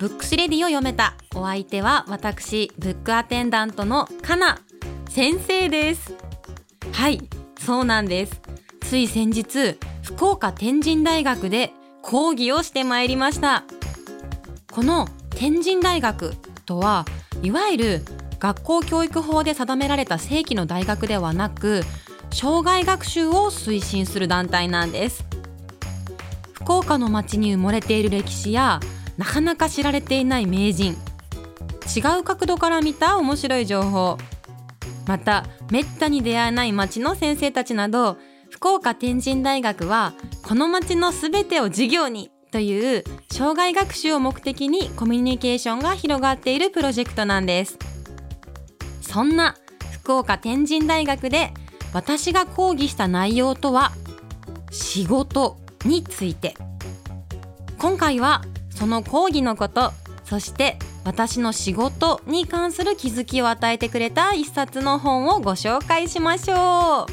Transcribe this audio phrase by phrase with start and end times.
[0.00, 4.58] ブックスレディを読めたお相手は私ブックアテンダントのかな
[5.10, 6.14] 先生です。
[6.90, 7.20] はい
[7.58, 8.40] そうなんです。
[8.80, 13.64] つい先日福岡天神大学で講義をしてまいりました。
[14.72, 15.06] この
[15.36, 16.32] 天神大学
[16.64, 17.04] とは
[17.42, 18.04] いわゆる
[18.38, 21.82] 学校教育法で定められた正規の大学ではなく
[22.30, 25.26] 障害学習を推進する団体なんです。
[26.54, 28.80] 福岡の町に埋もれている歴史や
[29.20, 30.96] なかなか知られていない名人。
[31.94, 34.16] 違う角度から見た面白い情報。
[35.06, 38.16] まためったに出会えない町の先生たちなど
[38.48, 47.78] 福岡天神大学はこの町のすべてを授業にという障害学習を目的にコミュニケーションが広がっているプロジェクトなんです。
[49.02, 49.54] そんな
[49.92, 51.52] 福岡天神大学で
[51.92, 53.92] 私が講義した内容とは？
[54.70, 56.54] 仕事について。
[57.76, 58.42] 今回は
[58.80, 59.92] その講義のこと
[60.24, 67.10] そして私の仕事に関する気づきを与えてくれた一冊の本をご紹介しましょう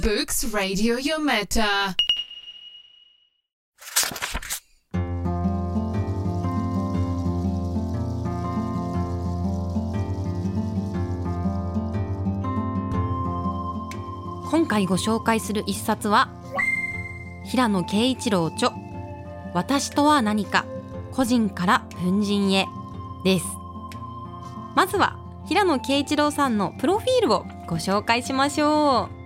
[0.00, 1.92] Books Radio Yometa.
[14.48, 16.28] 今回ご紹介する一冊は
[17.44, 18.89] 平野啓一郎著
[19.54, 20.64] 私とは何か
[21.12, 22.66] 個人から文人へ
[23.24, 23.46] です。
[24.74, 29.20] まずは平野啓一郎さんのプロフィールをご紹介しましょう。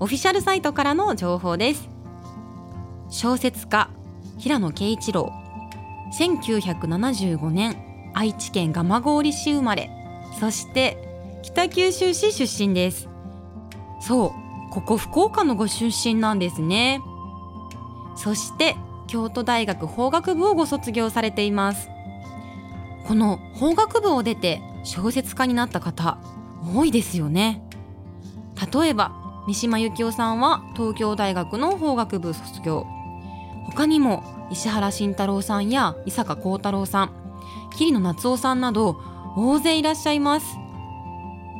[0.00, 1.88] オフィシャルサイトからの情報です。
[3.08, 3.90] 小説家
[4.38, 5.32] 平野啓一郎。
[6.18, 7.76] 1975年
[8.14, 9.90] 愛知県蒲郡市生まれ。
[10.40, 13.08] そして北九州市出身です。
[14.00, 17.00] そうここ福岡のご出身なんですね。
[18.16, 18.76] そして
[19.10, 21.90] 京都大学法学部をご卒業されています。
[23.08, 26.18] この法学部を出て小説家になった方
[26.74, 27.60] 多いですよね。
[28.72, 29.10] 例えば
[29.48, 32.86] 三島由紀夫さんは東京大学の法学部卒業。
[33.66, 34.22] 他にも
[34.52, 37.10] 石原慎太郎さんや伊坂幸太郎さん
[37.76, 38.96] 桐野夏夫さんなど
[39.36, 40.46] 大勢いらっしゃいます。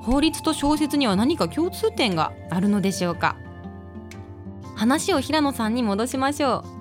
[0.02, 3.34] 法律と小説には何か共通点があるのでしょうか。
[4.76, 6.79] 話を平野さんに戻しましょう。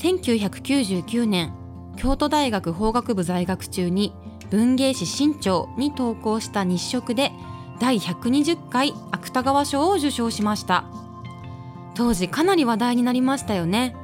[0.00, 1.52] 1999年
[1.96, 4.14] 京都大学法学部在学中に
[4.48, 7.32] 文芸誌新潮に投稿した日食で
[7.78, 10.86] 第120回芥川賞を受賞しました。
[11.94, 13.94] 当時かなり話題になりましたよね。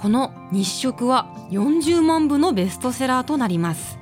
[0.00, 3.96] この日食は40万部のベストセラーとなります。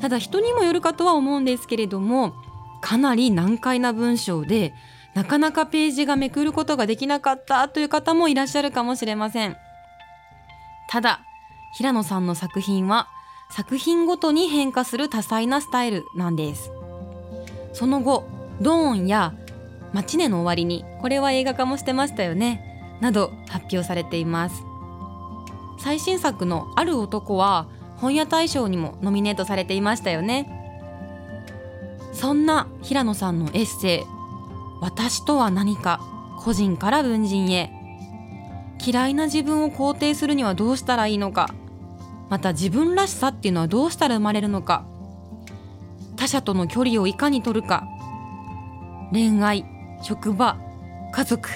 [0.00, 2.34] ただ人にもよるかとは思うんですけれども
[2.80, 4.74] かなり難解な文章で
[5.16, 9.56] なかなかページがめくることができなかったという方もいらっしゃるかもしれません。
[10.90, 11.20] ただ
[11.74, 13.08] 平野さんの作品は
[13.50, 16.70] 作品ごとに変化する多彩なスタイルなんです。
[17.72, 18.28] その後
[18.60, 19.32] ドーンや
[19.94, 24.62] マチネの終わりにこれは映画化もしてましたよねなど発表されています。
[25.78, 30.52] 最新作のある男は本屋大賞にもノミネートされていましたよね。
[32.12, 34.04] そんな平野さんのエッセイ
[34.80, 36.00] 「私とは何か
[36.38, 37.72] 個人から文人へ」
[38.84, 41.50] 嫌いな自分を肯定するにはどうしたらいいのか。
[42.28, 44.84] また自分らしさっていうのはどうしたら生まれるのか。
[46.16, 47.86] 他者との距離をいかに取るか。
[49.12, 49.64] 恋愛
[50.02, 50.56] 職場
[51.12, 51.48] 家族。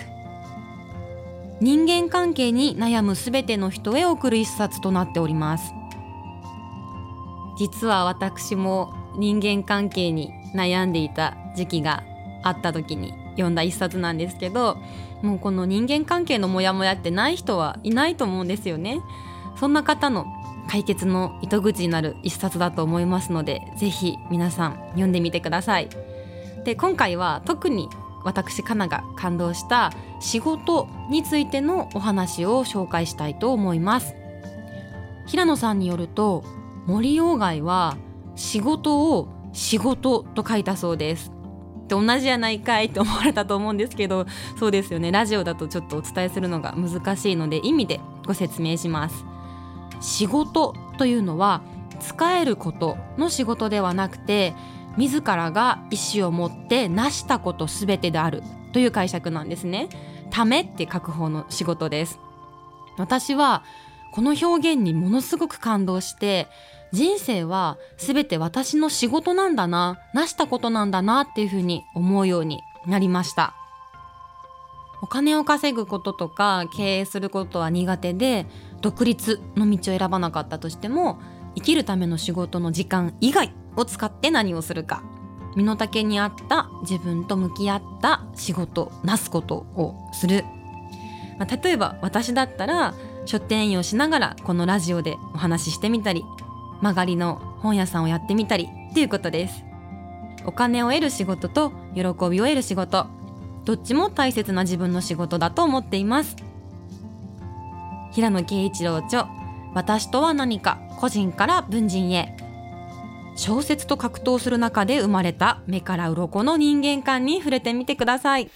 [1.61, 5.75] 人間関係に悩むすべての人へ送る一冊となっております。
[7.59, 12.03] 実は私も人間関係に悩んでいた時期が
[12.43, 14.79] あった時に読んだ一冊なんですけど
[15.23, 19.01] もうこの人間関係のモヤモヤってない人はいないと思うんですよね。
[19.57, 20.27] そんな方の
[20.69, 25.89] 解決の糸口になる一冊だと思いますのでぜひ皆さん読んでみてください。
[26.65, 27.89] で今回は特に
[28.23, 34.15] 私かなが感動した仕事についてのお話を紹介したいと思います。
[35.27, 36.45] 平野さんによると
[36.87, 37.97] 森鴎外は
[38.37, 41.33] 仕事を仕事と書いたそうです。
[41.91, 44.27] で同じじゃないかいと思われたと思うんですけど
[44.59, 49.25] そうですよねラジオだとちょっとお伝えするのが難しいので意味でご説明します
[50.01, 51.63] 仕事というのは
[52.01, 54.55] 使えることの仕事ではなくて
[54.97, 59.89] 自らが意思を持って成したことすべてであるという解釈なんですね。
[60.31, 62.19] ためって書く方の仕事です。
[62.97, 63.63] 私は
[64.13, 66.49] この表現にものすごく感動して
[66.93, 73.55] 人生は全て私の仕事なんだな成したことなんだなっていうふうに思うようになりました。
[75.03, 78.47] お金を稼ぐこととか経営することは苦手で
[78.83, 81.19] 独立の道を選ばなかったとしても
[81.55, 85.03] 生きるための仕事の時間以外を使って何をするか。
[85.57, 90.45] 身の丈に合った自分と向き合った仕事なすことをする、
[91.39, 92.95] まあ、例えば私だったら
[93.27, 96.25] 書店員をしながらこのラジオでお話ししてみたり
[96.81, 99.65] 曲がりの本屋さんをやってみたりっていうことです。
[100.47, 103.07] お金を得る仕事と喜びを得る仕事。
[103.65, 106.37] どっちも大切な自分の仕事だと思っています。
[108.13, 109.29] 平野啓一郎著
[109.75, 112.37] 私とは何か個人から文人へ。
[113.37, 118.51] 小説と格闘する中で生まれた目から鱗の人間観に触れてみてください。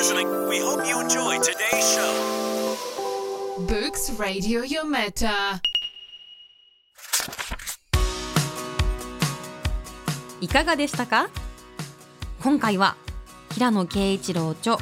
[0.00, 0.48] Listening.
[0.48, 2.74] We hope you enjoyed today's show.
[3.68, 5.60] Books Radio Yometa.
[10.40, 11.28] いかがでしたか？
[12.42, 12.96] 今回は
[13.52, 14.78] 平野啓一郎著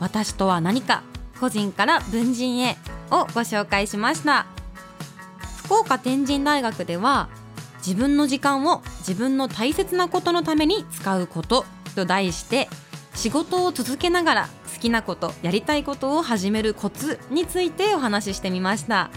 [0.00, 1.02] 私とは何か
[1.38, 2.78] 個人から文人へ
[3.10, 4.46] をご紹介しました
[5.64, 7.28] 福岡天神大学では
[7.86, 12.70] 自分の時間を自分の大切なことのために使うことと題して
[13.14, 19.10] 仕事を続けながら好きなことやりたいことを始めるコツについてお話ししてみました。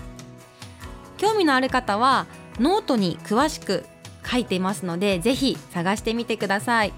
[1.18, 2.28] 興味のある方は
[2.60, 3.86] ノートに詳しく
[4.30, 6.94] 書いていますのでぜひ探してみてください。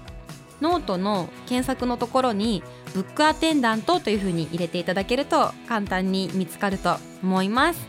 [0.60, 2.62] ノートの検索のところに
[2.92, 7.88] ブックアテンダントというふうに入れていただけると簡単に見つかると思います。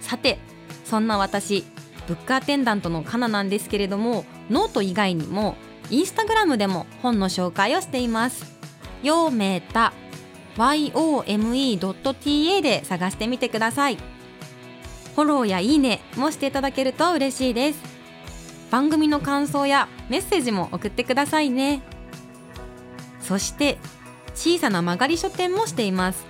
[0.00, 0.38] さて
[0.84, 1.64] そんな私
[2.06, 5.56] ブックアテンダントのカナなんですけれどもノート以外にも
[5.90, 8.58] インスタグラムでも本の紹介をしています。
[9.02, 9.92] ようめいた
[10.56, 13.96] yome.ta で探してみてください
[15.14, 17.98] フォローやいいねもしていただけると嬉しいです
[18.70, 21.82] 番組の感想やメッセージも送ってくださいね
[23.20, 23.78] そして
[24.34, 26.26] 小さな間借り書店もしています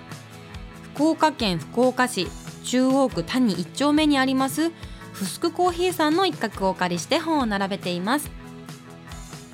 [0.94, 2.28] 福岡県福岡市
[2.64, 4.70] 中央区谷1丁目にあります
[5.12, 8.37] フスクコーヒーさんの一角をお借りして本を並べています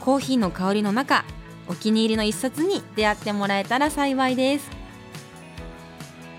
[0.05, 1.25] コーヒーの香りの中
[1.67, 4.71] お気に入りの一冊に出会ってもらえたら幸いです。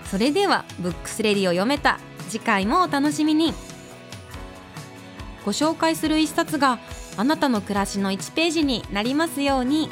[0.04, 1.98] それではブックスレディを読めた。
[2.28, 3.52] 次回もお楽しみに。
[5.44, 6.78] ご紹介する一冊が
[7.16, 9.88] あなたの暮らしの1ページになりますように。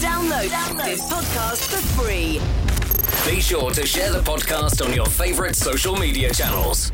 [0.00, 0.48] Download,
[0.82, 2.63] this podcast for free.
[3.26, 6.92] Be sure to share the podcast on your favorite social media channels.